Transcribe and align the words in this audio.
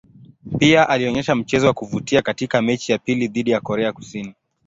Pia 0.59 0.89
alionyesha 0.89 1.35
mchezo 1.35 1.67
wa 1.67 1.73
kuvutia 1.73 2.21
katika 2.21 2.61
mechi 2.61 2.91
ya 2.91 2.97
pili 2.97 3.27
dhidi 3.27 3.51
ya 3.51 3.61
Korea 3.61 3.93
Kusini. 3.93 4.35